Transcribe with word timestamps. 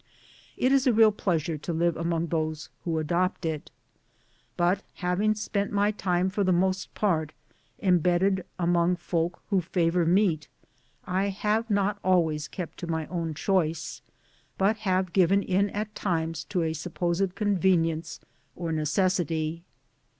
It 0.57 0.71
is 0.71 0.87
a 0.87 0.93
real 0.93 1.11
pleasure 1.11 1.59
to 1.59 1.71
live 1.73 1.95
among 1.95 2.25
those 2.25 2.69
who 2.85 2.97
adopt 2.97 3.45
it. 3.45 3.69
But 4.57 4.81
having 4.95 5.35
spent 5.35 5.71
my 5.71 5.91
time 5.91 6.27
for 6.31 6.43
the 6.43 6.51
most 6.51 6.91
part 6.95 7.33
embedded 7.83 8.43
among 8.57 8.95
folk 8.95 9.39
who 9.51 9.61
favour 9.61 10.03
meat, 10.07 10.47
I 11.05 11.25
have 11.25 11.69
not 11.69 11.99
always 12.03 12.47
kept 12.47 12.79
to 12.79 12.87
my 12.87 13.05
own 13.09 13.35
choice, 13.35 14.01
but 14.57 14.77
have 14.77 15.13
given 15.13 15.43
in 15.43 15.69
at 15.69 15.93
times 15.93 16.45
to 16.45 16.63
a 16.63 16.73
supposed 16.73 17.35
convenience 17.35 18.19
or 18.55 18.71
necessity. 18.71 19.61